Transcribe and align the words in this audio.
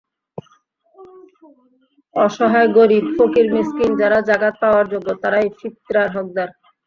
অসহায় 2.15 2.69
গরিব, 2.77 3.05
ফকির, 3.15 3.45
মিসকিন 3.53 3.91
যারা 4.01 4.17
জাকাত 4.29 4.53
পাওয়ার 4.61 4.85
যোগ্য, 4.93 5.07
তারাই 5.21 5.47
ফিতরার 5.57 6.09
হকদার। 6.15 6.49